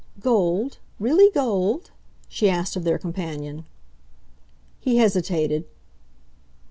[0.19, 1.91] "Gold, really gold?"
[2.27, 3.65] she asked of their companion.
[4.79, 5.65] He hesitated.